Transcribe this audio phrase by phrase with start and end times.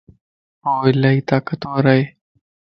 [0.65, 1.97] هوالائي طاقتور ا